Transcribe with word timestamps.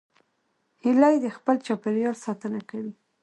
هیلۍ 0.83 1.15
د 1.21 1.27
خپل 1.37 1.55
چاپېریال 1.65 2.15
ساتنه 2.25 2.59
کوي 2.69 2.91